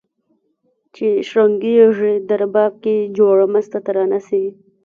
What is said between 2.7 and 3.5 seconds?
کي جوړه